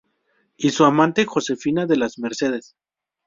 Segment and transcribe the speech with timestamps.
[0.57, 2.75] Y su amante Josefina de las Mercedes